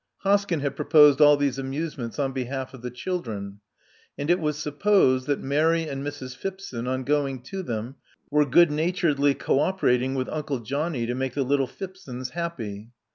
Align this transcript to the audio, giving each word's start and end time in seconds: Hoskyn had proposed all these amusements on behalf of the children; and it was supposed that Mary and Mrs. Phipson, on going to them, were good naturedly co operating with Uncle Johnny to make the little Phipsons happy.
Hoskyn 0.23 0.61
had 0.61 0.75
proposed 0.75 1.21
all 1.21 1.37
these 1.37 1.59
amusements 1.59 2.17
on 2.17 2.31
behalf 2.31 2.73
of 2.73 2.81
the 2.81 2.89
children; 2.89 3.59
and 4.17 4.31
it 4.31 4.39
was 4.39 4.57
supposed 4.57 5.27
that 5.27 5.39
Mary 5.41 5.83
and 5.87 6.03
Mrs. 6.03 6.35
Phipson, 6.35 6.87
on 6.87 7.03
going 7.03 7.43
to 7.43 7.61
them, 7.61 7.97
were 8.31 8.43
good 8.43 8.71
naturedly 8.71 9.35
co 9.35 9.59
operating 9.59 10.15
with 10.15 10.27
Uncle 10.29 10.61
Johnny 10.61 11.05
to 11.05 11.13
make 11.13 11.35
the 11.35 11.43
little 11.43 11.67
Phipsons 11.67 12.31
happy. 12.31 12.89